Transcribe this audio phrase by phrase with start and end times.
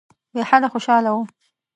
[0.33, 1.21] بېحده خوشاله وو.